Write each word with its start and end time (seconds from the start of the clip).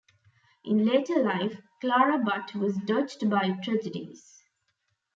In 0.65 0.83
later 0.83 1.23
life, 1.23 1.61
Clara 1.79 2.17
Butt 2.17 2.55
was 2.55 2.75
dogged 2.77 3.29
by 3.29 3.51
tragedies. 3.61 4.41